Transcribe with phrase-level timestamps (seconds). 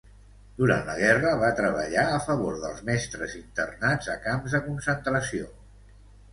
[0.61, 5.55] Durant la guerra va treballar a favor dels mestres internats a camps de concentració.